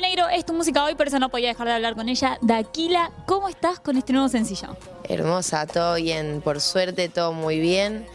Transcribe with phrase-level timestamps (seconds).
[0.00, 2.38] Negro es tu música hoy, por eso no podía dejar de hablar con ella.
[2.40, 4.76] Daquila, ¿cómo estás con este nuevo sencillo?
[5.04, 8.06] Hermosa, todo bien, por suerte todo muy bien.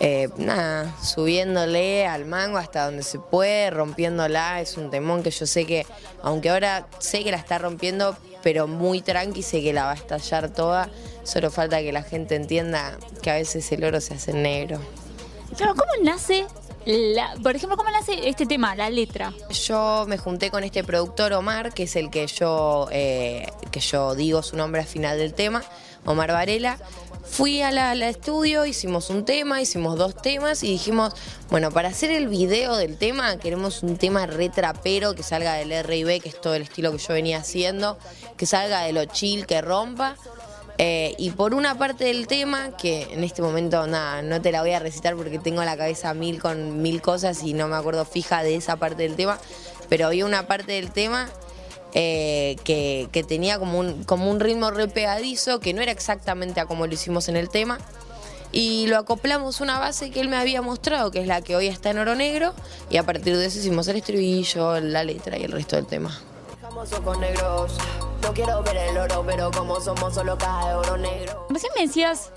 [0.00, 5.46] Eh, nada, subiéndole al mango hasta donde se puede, rompiéndola, es un temón que yo
[5.46, 5.86] sé que,
[6.22, 9.94] aunque ahora sé que la está rompiendo, pero muy tranqui, sé que la va a
[9.94, 10.88] estallar toda,
[11.22, 14.80] solo falta que la gente entienda que a veces el oro se hace negro.
[15.56, 16.46] Claro, ¿cómo nace,
[17.42, 19.32] por ejemplo, cómo nace este tema, la letra?
[19.50, 24.14] Yo me junté con este productor Omar, que es el que yo, eh, que yo
[24.14, 25.62] digo su nombre al final del tema,
[26.04, 26.78] Omar Varela.
[27.24, 31.14] Fui al estudio, hicimos un tema, hicimos dos temas y dijimos,
[31.50, 36.20] bueno, para hacer el video del tema queremos un tema retrapero que salga del R&B,
[36.20, 37.96] que es todo el estilo que yo venía haciendo,
[38.36, 40.16] que salga de lo chill, que rompa.
[40.78, 44.62] Eh, y por una parte del tema, que en este momento nada, no te la
[44.62, 48.04] voy a recitar porque tengo la cabeza mil con mil cosas y no me acuerdo
[48.04, 49.38] fija de esa parte del tema,
[49.88, 51.28] pero había una parte del tema
[51.94, 56.66] eh, que, tenía como un, como un ritmo re pegadizo, que no era exactamente a
[56.66, 57.78] como lo hicimos en el tema.
[58.50, 61.68] Y lo acoplamos una base que él me había mostrado, que es la que hoy
[61.68, 62.54] está en oro negro,
[62.90, 66.18] y a partir de eso hicimos el estribillo, la letra y el resto del tema.
[68.22, 71.46] No quiero ver el oro, pero como somos solo cae oro negro.
[71.50, 72.30] Recién me decías,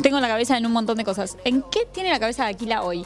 [0.00, 1.36] tengo la cabeza en un montón de cosas.
[1.44, 3.04] ¿En qué tiene la cabeza de Aquila hoy?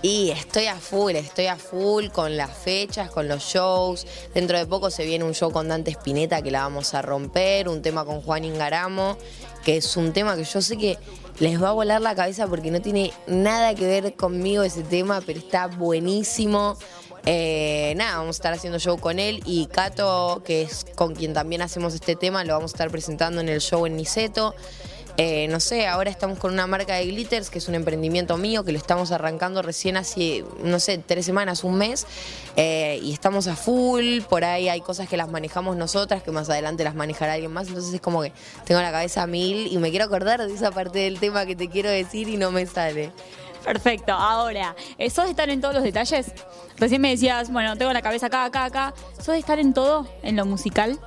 [0.00, 4.06] Y estoy a full, estoy a full con las fechas, con los shows.
[4.32, 7.68] Dentro de poco se viene un show con Dante Spinetta que la vamos a romper,
[7.68, 9.16] un tema con Juan Ingaramo,
[9.64, 10.98] que es un tema que yo sé que
[11.40, 15.20] les va a volar la cabeza porque no tiene nada que ver conmigo ese tema,
[15.26, 16.76] pero está buenísimo.
[17.26, 21.34] Eh, nada, vamos a estar haciendo show con él y Cato, que es con quien
[21.34, 24.54] también hacemos este tema, lo vamos a estar presentando en el show en Niceto.
[25.20, 28.62] Eh, no sé, ahora estamos con una marca de glitters, que es un emprendimiento mío,
[28.62, 32.06] que lo estamos arrancando recién hace, no sé, tres semanas, un mes,
[32.54, 36.48] eh, y estamos a full, por ahí hay cosas que las manejamos nosotras, que más
[36.48, 38.32] adelante las manejará alguien más, entonces es como que
[38.64, 41.56] tengo la cabeza a mil y me quiero acordar de esa parte del tema que
[41.56, 43.10] te quiero decir y no me sale.
[43.64, 44.74] Perfecto, ahora,
[45.10, 46.32] ¿sos de estar en todos los detalles?
[46.76, 48.94] Recién me decías, bueno, tengo la cabeza acá, acá, acá.
[49.16, 50.98] ¿Sos de estar en todo, en lo musical?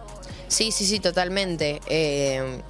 [0.47, 1.79] Sí, sí, sí, totalmente.
[1.87, 2.61] Eh,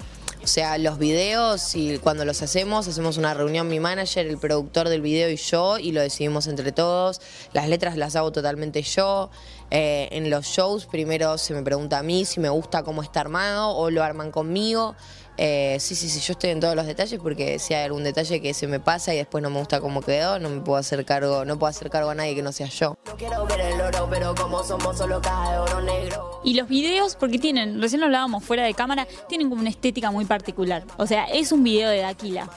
[0.42, 4.88] o sea, los videos y cuando los hacemos, hacemos una reunión mi manager, el productor
[4.88, 7.20] del video y yo y lo decidimos entre todos.
[7.52, 9.30] Las letras las hago totalmente yo.
[9.70, 13.20] Eh, en los shows primero se me pregunta a mí si me gusta cómo está
[13.20, 14.96] armado o lo arman conmigo.
[15.38, 18.42] Eh, sí, sí, sí, yo estoy en todos los detalles porque si hay algún detalle
[18.42, 21.04] que se me pasa y después no me gusta cómo quedó, no me puedo hacer
[21.06, 22.96] cargo, no puedo hacer cargo a nadie que no sea yo.
[23.06, 26.40] No quiero ver el oro, pero como somos solo cae oro negro.
[26.44, 30.10] Y los videos, porque tienen, recién lo hablábamos fuera de cámara, tienen como una estética
[30.10, 30.84] muy particular.
[30.98, 32.50] O sea, es un video de Daquila.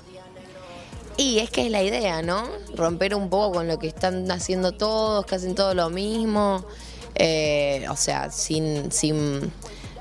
[1.17, 2.43] Y es que es la idea, ¿no?
[2.75, 6.65] Romper un poco con lo que están haciendo todos, que hacen todo lo mismo.
[7.15, 9.53] Eh, o sea, sin, sin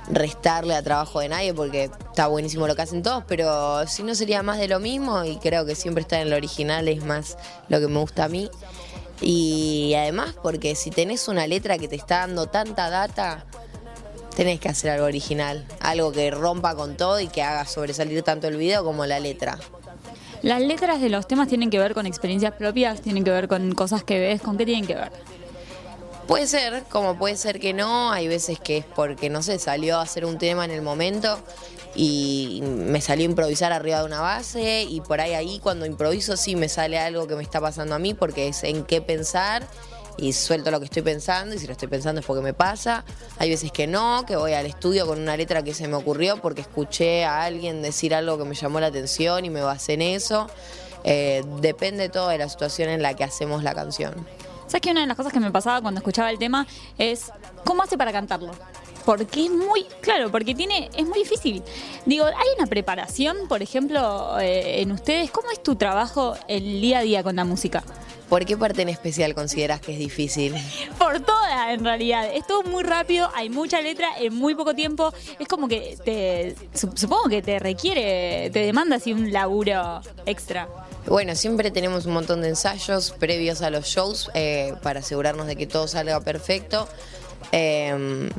[0.09, 4.15] restarle a trabajo de nadie porque está buenísimo lo que hacen todos, pero si no
[4.15, 7.37] sería más de lo mismo y creo que siempre estar en lo original es más
[7.69, 8.50] lo que me gusta a mí.
[9.20, 13.47] Y además porque si tenés una letra que te está dando tanta data,
[14.37, 18.48] tenés que hacer algo original, algo que rompa con todo y que haga sobresalir tanto
[18.48, 19.59] el video como la letra.
[20.42, 23.75] Las letras de los temas tienen que ver con experiencias propias, tienen que ver con
[23.75, 25.10] cosas que ves, ¿con qué tienen que ver?
[26.26, 29.98] Puede ser, como puede ser que no, hay veces que es porque, no sé, salió
[29.98, 31.38] a hacer un tema en el momento
[31.94, 36.36] y me salió a improvisar arriba de una base y por ahí ahí cuando improviso
[36.36, 39.68] sí me sale algo que me está pasando a mí porque es en qué pensar
[40.16, 43.04] y suelto lo que estoy pensando y si lo estoy pensando es porque me pasa.
[43.38, 46.41] Hay veces que no, que voy al estudio con una letra que se me ocurrió
[46.41, 50.02] porque escuché a alguien decir algo que me llamó la atención y me basé en
[50.02, 50.48] eso.
[51.04, 54.14] Eh, depende todo de la situación en la que hacemos la canción.
[54.74, 56.66] ¿Sabes que una de las cosas que me pasaba cuando escuchaba el tema
[56.98, 57.30] es
[57.64, 58.50] cómo hace para cantarlo?
[59.04, 61.62] Porque es muy, claro, porque tiene, es muy difícil.
[62.06, 65.30] Digo, ¿hay una preparación, por ejemplo, eh, en ustedes?
[65.30, 67.84] ¿Cómo es tu trabajo el día a día con la música?
[68.28, 70.54] ¿Por qué parte en especial consideras que es difícil?
[70.98, 72.28] Por todas, en realidad.
[72.34, 75.15] Es todo muy rápido, hay mucha letra en muy poco tiempo.
[75.38, 80.68] Es como que te, supongo que te requiere, te demanda así un laburo extra.
[81.06, 85.54] Bueno, siempre tenemos un montón de ensayos previos a los shows eh, para asegurarnos de
[85.54, 86.89] que todo salga perfecto.
[87.53, 88.30] Em,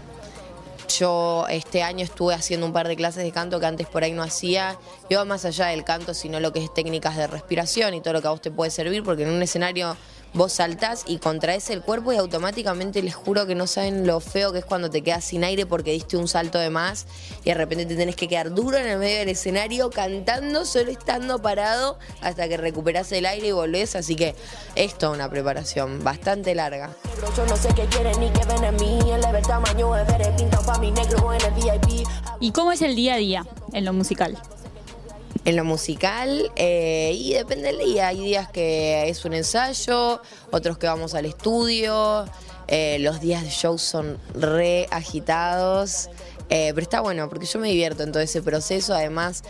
[0.97, 4.13] yo este año estuve haciendo un par de clases de canto que antes por ahí
[4.13, 4.79] no hacía.
[5.11, 8.21] Yo más allá del canto, sino lo que es técnicas de respiración y todo lo
[8.21, 9.95] que a vos te puede servir, porque en un escenario
[10.35, 14.51] vos saltás y contraes el cuerpo y automáticamente les juro que no saben lo feo
[14.51, 17.07] que es cuando te quedas sin aire porque diste un salto de más
[17.43, 20.91] y de repente te tenés que quedar duro en el medio del escenario cantando, solo
[20.91, 23.95] estando parado hasta que recuperás el aire y volvés.
[23.95, 24.35] Así que
[24.75, 26.89] es toda una preparación bastante larga.
[32.41, 34.37] ¿Y cómo es el día a día en lo musical?
[35.45, 38.07] En lo musical eh, y depende del día.
[38.07, 40.21] Hay días que es un ensayo,
[40.51, 42.25] otros que vamos al estudio.
[42.67, 46.09] Eh, los días de show son re agitados.
[46.49, 48.93] Eh, pero está bueno porque yo me divierto en todo ese proceso.
[48.93, 49.43] Además,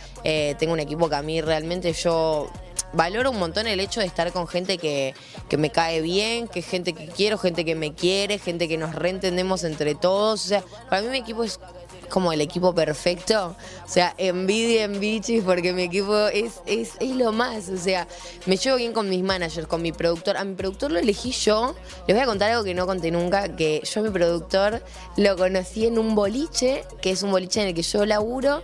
[0.59, 2.49] tengo un equipo que a mí realmente yo
[2.93, 5.13] valoro un montón el hecho de estar con gente que,
[5.49, 8.95] que, me cae bien, que gente que quiero, gente que me quiere, gente que nos
[8.95, 10.45] reentendemos entre todos.
[10.45, 11.59] O sea, para mí mi equipo es
[12.09, 13.55] como el equipo perfecto.
[13.85, 17.69] O sea, envidia en bichis porque mi equipo es, es, es, lo más.
[17.69, 18.07] O sea,
[18.45, 20.37] me llevo bien con mis managers, con mi productor.
[20.37, 21.75] A mi productor lo elegí yo.
[22.07, 24.83] Les voy a contar algo que no conté nunca, que yo a mi productor
[25.17, 28.61] lo conocí en un boliche, que es un boliche en el que yo laburo,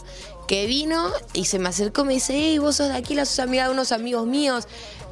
[0.48, 3.26] que vino y se me acercó y me dice, hey, vos sos de aquí, la
[3.26, 4.68] sos amiga de unos amigos míos.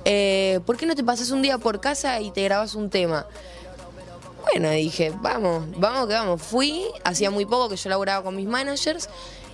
[0.06, 3.28] Eh, ¿Por qué no te pasas un día por casa y te grabas un tema?
[4.52, 6.42] Bueno, dije, vamos, vamos que vamos.
[6.42, 9.10] Fui, hacía muy poco que yo laburaba con mis managers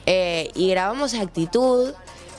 [0.06, 1.94] eh, y grabamos Actitud,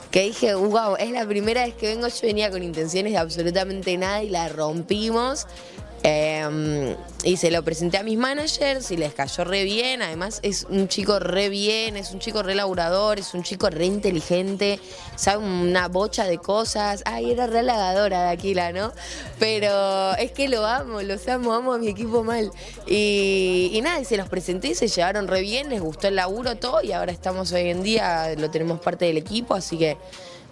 [0.09, 3.95] que dije, wow, es la primera vez que vengo, yo venía con intenciones de absolutamente
[3.97, 5.45] nada y la rompimos.
[6.09, 6.95] Em,
[7.25, 10.01] y se lo presenté a mis managers y les cayó re bien.
[10.01, 13.87] Además, es un chico re bien, es un chico re laburador, es un chico re
[13.87, 14.79] inteligente,
[15.17, 17.03] sabe una bocha de cosas.
[17.05, 18.93] Ay, era re halagadora de Aquila, ¿no?
[19.37, 22.51] Pero es que lo amo, los amo, amo a mi equipo mal.
[22.87, 26.81] Y, y nada, se los presenté, se llevaron re bien, les gustó el laburo, todo.
[26.83, 29.97] Y ahora estamos hoy en día, lo tenemos parte del equipo, así que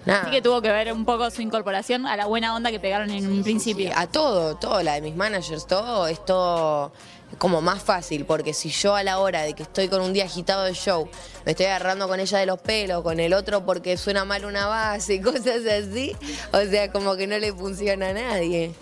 [0.05, 3.09] Así que tuvo que ver un poco su incorporación a la buena onda que pegaron
[3.09, 3.91] en un principio.
[3.95, 6.91] a todo, todo, la de mis managers, todo, es todo
[7.37, 10.25] como más fácil, porque si yo a la hora de que estoy con un día
[10.25, 11.09] agitado de show,
[11.45, 14.67] me estoy agarrando con ella de los pelos, con el otro porque suena mal una
[14.67, 16.15] base y cosas así,
[16.53, 18.73] o sea, como que no le funciona a nadie.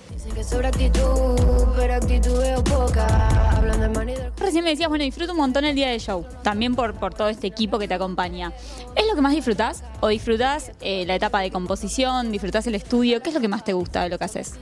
[4.37, 7.29] Recién me decías, bueno, disfruto un montón el día de show, también por, por todo
[7.29, 8.53] este equipo que te acompaña.
[8.95, 9.83] ¿Es lo que más disfrutas?
[9.99, 12.31] ¿O disfrutas eh, la etapa de composición?
[12.31, 13.21] ¿Disfrutas el estudio?
[13.21, 14.53] ¿Qué es lo que más te gusta de lo que haces?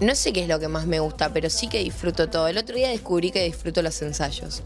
[0.00, 2.48] No sé qué es lo que más me gusta, pero sí que disfruto todo.
[2.48, 4.62] El otro día descubrí que disfruto los ensayos.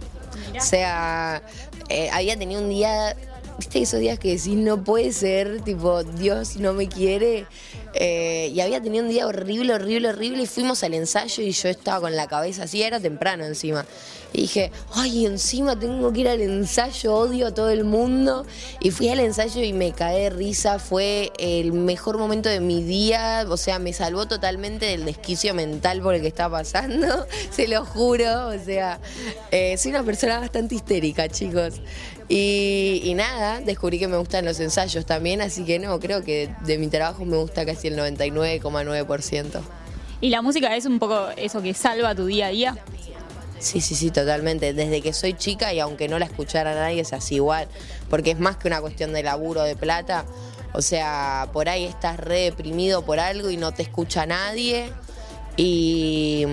[0.57, 1.43] O sea,
[1.89, 3.17] eh, había tenido un día
[3.59, 5.61] ¿Viste esos días que decís no puede ser?
[5.61, 7.47] Tipo, Dios no me quiere.
[7.95, 10.43] Eh, y había tenido un día horrible, horrible, horrible.
[10.43, 13.87] Y fuimos al ensayo y yo estaba con la cabeza así, era temprano encima.
[14.33, 18.45] Y dije, ay, encima tengo que ir al ensayo, odio a todo el mundo.
[18.81, 20.81] Y fui al ensayo y me caí de risa.
[20.81, 23.47] Fue el mejor momento de mi día.
[23.49, 27.27] O sea, me salvó totalmente del desquicio mental por el que estaba pasando.
[27.51, 28.49] Se lo juro.
[28.49, 28.99] O sea,
[29.53, 31.75] eh, soy una persona bastante histérica, chicos.
[32.29, 36.79] Y, nada, descubrí que me gustan los ensayos también, así que no, creo que de
[36.79, 39.61] mi trabajo me gusta casi el 99,9%.
[40.21, 42.79] ¿Y la música es un poco eso que salva tu día a día?
[43.59, 44.73] Sí, sí, sí, totalmente.
[44.73, 47.69] Desde que soy chica y aunque no la escuchara nadie es así igual,
[48.09, 50.25] porque es más que una cuestión de laburo, de plata.
[50.73, 54.91] O sea, por ahí estás re deprimido por algo y no te escucha nadie.
[55.57, 56.47] Y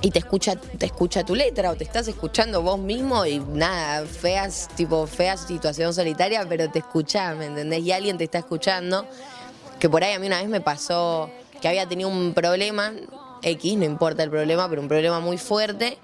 [0.00, 4.06] y te escucha, te escucha tu letra o te estás escuchando vos mismo y nada,
[4.06, 7.82] feas, tipo, fea situación solitaria, pero te escuchás, ¿me entendés?
[7.82, 9.06] Y alguien te está escuchando,
[9.78, 11.30] que por ahí a mí una vez me pasó
[11.60, 12.92] que había tenido un problema,
[13.42, 15.98] X, no importa el problema, pero un problema muy fuerte.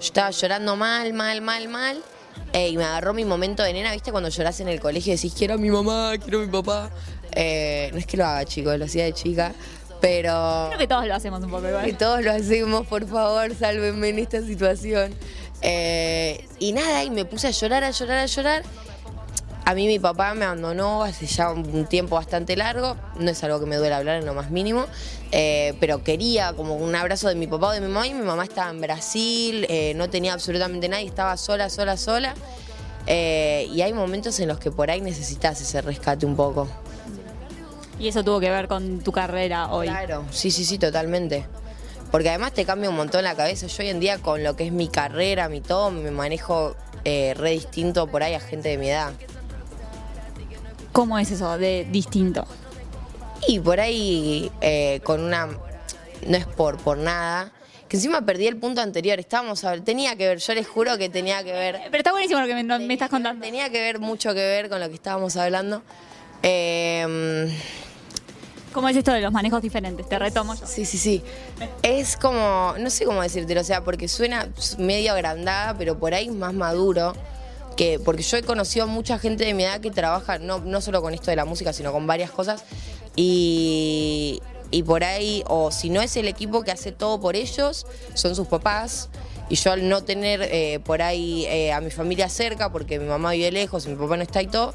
[0.00, 2.02] Yo estaba llorando mal, mal, mal, mal.
[2.52, 4.12] Eh, y me agarró mi momento de nena, ¿viste?
[4.12, 6.90] Cuando llorás en el colegio y decís, quiero a mi mamá, quiero a mi papá.
[7.32, 9.52] Eh, no es que lo haga, chicos, lo hacía de chica.
[10.00, 10.66] Pero.
[10.68, 11.84] Creo que todos lo hacemos un poco igual.
[11.84, 15.14] Que todos lo hacemos, por favor, sálvenme en esta situación.
[15.62, 18.62] Eh, y nada, y me puse a llorar, a llorar, a llorar.
[19.66, 23.60] A mí mi papá me abandonó hace ya un tiempo bastante largo, no es algo
[23.60, 24.86] que me duele hablar en lo más mínimo,
[25.30, 28.24] eh, pero quería como un abrazo de mi papá o de mi mamá y mi
[28.24, 32.34] mamá estaba en Brasil, eh, no tenía absolutamente nadie, estaba sola, sola, sola.
[33.06, 36.66] y hay momentos en los que por ahí necesitas ese rescate un poco.
[38.00, 39.86] Y eso tuvo que ver con tu carrera hoy.
[39.86, 41.44] Claro, sí, sí, sí, totalmente.
[42.10, 43.66] Porque además te cambia un montón la cabeza.
[43.66, 47.34] Yo hoy en día con lo que es mi carrera, mi todo, me manejo eh,
[47.36, 49.12] re distinto por ahí a gente de mi edad.
[50.92, 52.46] ¿Cómo es eso de distinto?
[53.46, 55.48] Y por ahí eh, con una...
[56.26, 57.52] No es por, por nada,
[57.88, 59.18] que encima perdí el punto anterior.
[59.18, 61.80] Estábamos a ver, tenía que ver, yo les juro que tenía que ver.
[61.90, 63.42] Pero está buenísimo lo que me, estás contando.
[63.44, 65.82] Tenía que ver mucho que ver con lo que estábamos hablando.
[66.42, 67.48] Eh,
[68.72, 70.08] ¿Cómo es esto de los manejos diferentes?
[70.08, 70.64] Te retomo yo.
[70.64, 71.22] Sí, sí, sí.
[71.82, 74.48] Es como, no sé cómo decírtelo, o sea, porque suena
[74.78, 77.14] medio agrandada, pero por ahí más maduro.
[77.76, 80.80] Que, porque yo he conocido a mucha gente de mi edad que trabaja no, no
[80.80, 82.64] solo con esto de la música, sino con varias cosas.
[83.16, 87.86] Y, y por ahí, o si no es el equipo que hace todo por ellos,
[88.14, 89.08] son sus papás.
[89.48, 93.06] Y yo al no tener eh, por ahí eh, a mi familia cerca, porque mi
[93.06, 94.74] mamá vive lejos y mi papá no está y todo,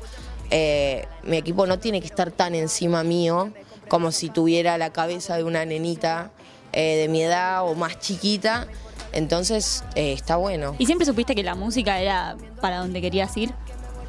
[0.51, 3.53] eh, mi equipo no tiene que estar tan encima mío
[3.87, 6.31] como si tuviera la cabeza de una nenita
[6.73, 8.67] de mi edad o más chiquita.
[9.13, 10.75] Entonces está bueno.
[10.77, 13.53] ¿Y siempre supiste que la música era para donde querías ir?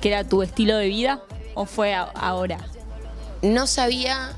[0.01, 1.23] ¿Que era tu estilo de vida?
[1.55, 2.59] ¿O fue ahora?
[3.43, 4.37] No sabía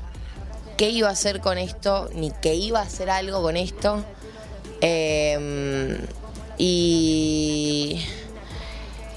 [0.77, 4.05] qué iba a hacer con esto, ni que iba a hacer algo con esto.
[4.79, 5.97] Em,
[6.57, 7.28] y,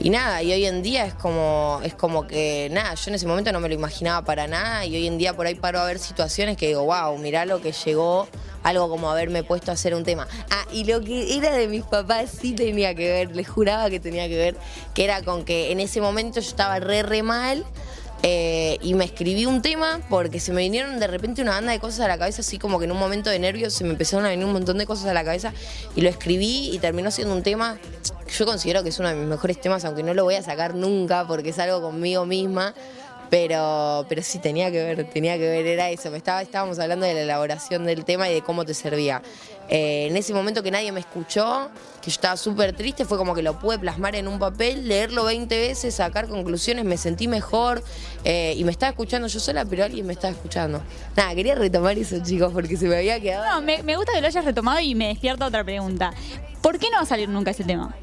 [0.02, 3.24] y nada, y hoy en día es como, es como que nada, yo en ese
[3.24, 5.84] momento no me lo imaginaba para nada y hoy en día por ahí paro a
[5.84, 8.26] ver situaciones que digo, wow, mirá lo que llegó,
[8.64, 10.26] algo como haberme puesto a hacer un tema.
[10.50, 14.00] Ah, y lo que era de mis papás sí tenía que ver, les juraba que
[14.00, 14.56] tenía que ver,
[14.92, 17.64] que era con que en ese momento yo estaba re, re mal.
[18.24, 21.80] Eh, y me escribí un tema porque se me vinieron de repente una banda de
[21.80, 24.24] cosas a la cabeza, así como que en un momento de nervios se me empezaron
[24.24, 25.52] a venir un montón de cosas a la cabeza
[25.96, 27.80] y lo escribí y terminó siendo un tema
[28.32, 30.74] yo considero que es uno de mis mejores temas, aunque no lo voy a sacar
[30.74, 32.74] nunca porque es algo conmigo misma.
[33.30, 36.10] Pero, pero sí tenía que ver, tenía que ver, era eso.
[36.10, 39.22] Me estaba, estábamos hablando de la elaboración del tema y de cómo te servía.
[39.70, 41.70] Eh, en ese momento que nadie me escuchó,
[42.02, 45.24] que yo estaba súper triste, fue como que lo pude plasmar en un papel, leerlo
[45.24, 47.82] 20 veces, sacar conclusiones, me sentí mejor
[48.24, 50.82] eh, y me estaba escuchando yo sola, pero alguien me estaba escuchando.
[51.16, 53.50] Nada, quería retomar eso, chicos, porque se me había quedado.
[53.50, 56.12] No, me, me gusta que lo hayas retomado y me despierta otra pregunta.
[56.60, 57.94] ¿Por qué no va a salir nunca ese tema?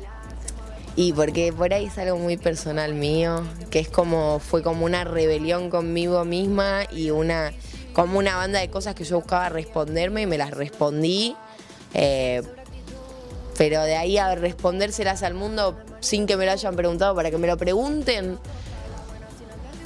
[0.99, 5.05] Y porque por ahí es algo muy personal mío, que es como, fue como una
[5.05, 7.53] rebelión conmigo misma y una,
[7.93, 11.37] como una banda de cosas que yo buscaba responderme y me las respondí.
[11.93, 12.41] Eh,
[13.57, 17.37] pero de ahí a respondérselas al mundo sin que me lo hayan preguntado, para que
[17.37, 18.37] me lo pregunten,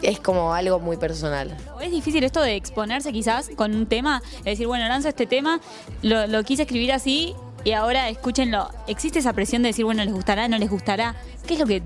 [0.02, 1.56] es como algo muy personal.
[1.80, 5.62] Es difícil esto de exponerse quizás con un tema, es decir, bueno, lanzo este tema,
[6.02, 8.70] lo, lo quise escribir así y ahora escúchenlo.
[8.88, 11.16] ¿Existe esa presión de decir, bueno, les gustará, no les gustará?
[11.48, 11.82] ¿Qué es lo que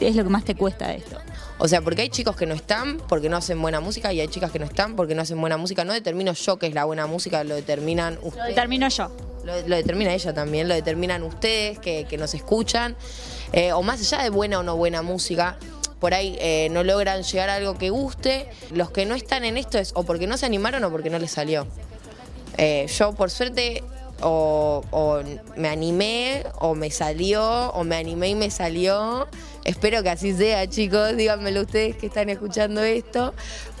[0.00, 1.18] es lo que más te cuesta de esto?
[1.58, 4.28] O sea, porque hay chicos que no están porque no hacen buena música y hay
[4.28, 5.84] chicas que no están porque no hacen buena música.
[5.84, 8.36] No determino yo qué es la buena música, lo determinan ustedes.
[8.36, 9.12] Lo determino yo.
[9.44, 12.96] Lo, determina ella también, lo determinan ustedes que, nos escuchan.
[13.52, 15.56] Eh, o más allá de buena o no buena música,
[15.98, 18.48] por ahí eh, no logran llegar a algo que guste.
[18.72, 21.18] Los que no están en esto es o porque no se animaron o porque no
[21.18, 21.66] les salió.
[22.58, 23.82] Eh, yo, por suerte,
[24.22, 25.22] o,
[25.56, 29.28] me animé o me salió o me animé y me salió.
[29.64, 33.34] Espero que así sea, chicos, díganmelo ustedes que están escuchando esto.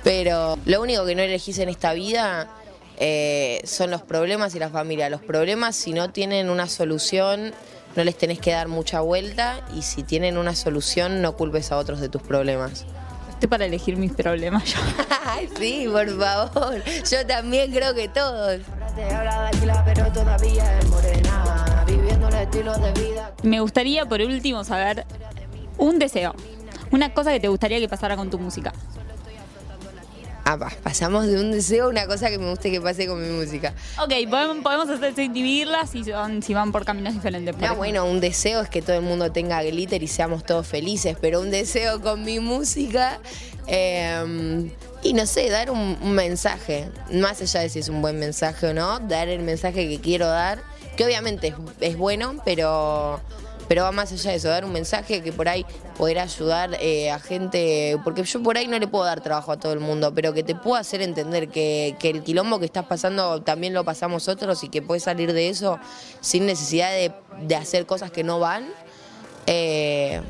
[0.04, 2.48] Pero lo único que no elegís en esta vida
[2.98, 5.08] eh, son los problemas y la familia.
[5.10, 7.52] Los problemas, si no tienen una solución,
[7.96, 9.64] no les tenés que dar mucha vuelta.
[9.76, 12.84] Y si tienen una solución, no culpes a otros de tus problemas.
[13.30, 14.78] Estoy para elegir mis problemas yo.
[15.58, 16.82] sí, por favor.
[17.10, 18.60] Yo también creo que todos.
[23.42, 25.06] Me gustaría, por último, saber
[25.78, 26.34] un deseo.
[26.90, 28.72] Una cosa que te gustaría que pasara con tu música.
[30.44, 33.28] Ah, pasamos de un deseo a una cosa que me guste que pase con mi
[33.28, 33.74] música.
[34.02, 36.04] Ok, podemos, podemos hacer dividirlas si,
[36.42, 37.56] si van por caminos diferentes.
[37.56, 41.16] no, bueno, un deseo es que todo el mundo tenga glitter y seamos todos felices,
[41.20, 43.20] pero un deseo con mi música
[43.68, 44.70] eh,
[45.02, 48.74] y no sé, dar un, mensaje, más allá de si es un buen mensaje o
[48.74, 50.62] no, dar el mensaje que quiero dar,
[50.96, 53.20] que obviamente es, bueno, pero,
[53.66, 55.66] pero va más allá de eso, dar un mensaje que por ahí
[55.98, 59.58] poder ayudar eh, a gente, porque yo por ahí no le puedo dar trabajo a
[59.58, 63.42] todo el mundo, pero que te puedo hacer entender que, el quilombo que estás pasando
[63.42, 65.80] también lo pasamos otros y que puedes salir de eso
[66.20, 68.68] sin necesidad de, de hacer cosas que no van.
[69.46, 70.22] Eh,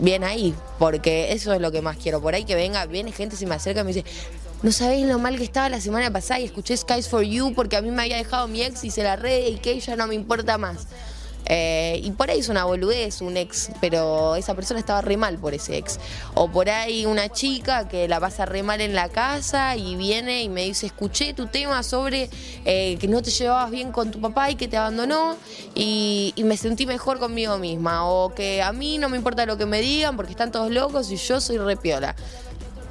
[0.00, 2.20] bien ahí, porque eso es lo que más quiero.
[2.20, 4.04] Por ahí que venga, viene gente, se me acerca y me dice,
[4.62, 7.76] no sabéis lo mal que estaba la semana pasada y escuché Skies for You porque
[7.76, 10.06] a mí me había dejado mi ex y se la re y que ella no
[10.06, 10.86] me importa más.
[11.52, 15.36] Eh, y por ahí es una boludez, un ex, pero esa persona estaba re mal
[15.36, 15.98] por ese ex.
[16.34, 20.44] O por ahí una chica que la pasa re mal en la casa y viene
[20.44, 22.30] y me dice, escuché tu tema sobre
[22.64, 25.36] eh, que no te llevabas bien con tu papá y que te abandonó
[25.74, 28.08] y, me sentí mejor conmigo misma.
[28.08, 31.10] O que a mí no me importa lo que me digan porque están todos locos
[31.10, 32.14] y yo soy re piola.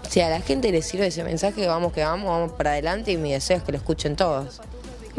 [0.09, 3.17] Si a la gente le sirve ese mensaje, vamos que vamos, vamos para adelante y
[3.17, 4.59] mi deseo es que lo escuchen todos.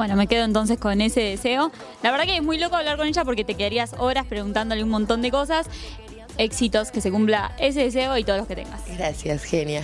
[0.01, 1.71] Bueno, me quedo entonces con ese deseo.
[2.03, 4.89] La verdad que es muy loco hablar con ella porque te quedarías horas preguntándole un
[4.89, 5.67] montón de cosas.
[6.39, 8.81] Éxitos, que se cumpla ese deseo y todos los que tengas.
[8.97, 9.83] Gracias, genia.